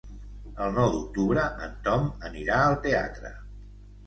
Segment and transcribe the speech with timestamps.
[0.67, 3.35] El nou d'octubre en Tom anirà al teatre.